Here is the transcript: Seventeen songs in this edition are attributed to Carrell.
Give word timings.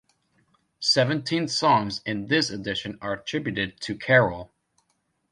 Seventeen 0.79 1.47
songs 1.47 2.01
in 2.07 2.25
this 2.25 2.49
edition 2.49 2.97
are 3.03 3.13
attributed 3.13 3.79
to 3.81 3.93
Carrell. 3.93 4.49